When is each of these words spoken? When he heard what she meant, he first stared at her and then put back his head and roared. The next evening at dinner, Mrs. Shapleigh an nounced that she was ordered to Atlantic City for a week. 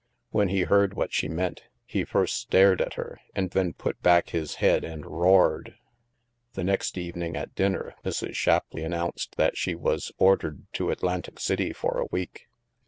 When 0.31 0.49
he 0.49 0.61
heard 0.61 0.95
what 0.95 1.13
she 1.13 1.27
meant, 1.29 1.65
he 1.85 2.03
first 2.05 2.35
stared 2.37 2.81
at 2.81 2.95
her 2.95 3.21
and 3.35 3.51
then 3.51 3.73
put 3.73 4.01
back 4.01 4.29
his 4.31 4.55
head 4.55 4.83
and 4.83 5.05
roared. 5.05 5.75
The 6.53 6.63
next 6.63 6.97
evening 6.97 7.37
at 7.37 7.53
dinner, 7.53 7.93
Mrs. 8.03 8.33
Shapleigh 8.33 8.81
an 8.85 8.93
nounced 8.93 9.35
that 9.35 9.57
she 9.57 9.75
was 9.75 10.11
ordered 10.17 10.65
to 10.73 10.89
Atlantic 10.89 11.39
City 11.39 11.71
for 11.71 11.99
a 12.01 12.07
week. 12.11 12.47